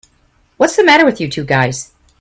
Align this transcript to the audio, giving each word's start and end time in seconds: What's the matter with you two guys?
What's 0.57 0.75
the 0.77 0.83
matter 0.83 1.05
with 1.05 1.21
you 1.21 1.29
two 1.29 1.45
guys? 1.45 1.91